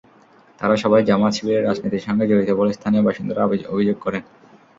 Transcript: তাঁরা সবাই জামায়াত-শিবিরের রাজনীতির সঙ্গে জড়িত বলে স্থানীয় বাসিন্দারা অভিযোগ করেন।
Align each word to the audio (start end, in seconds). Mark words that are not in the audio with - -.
তাঁরা 0.61 0.75
সবাই 0.77 1.01
জামায়াত-শিবিরের 1.03 1.65
রাজনীতির 1.65 2.05
সঙ্গে 2.07 2.25
জড়িত 2.29 2.49
বলে 2.51 2.71
স্থানীয় 2.73 3.03
বাসিন্দারা 3.03 3.43
অভিযোগ 3.71 3.97
করেন। 4.01 4.23